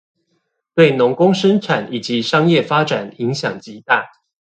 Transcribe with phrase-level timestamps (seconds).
[0.73, 4.09] 對農工生產以及商業發展影響極大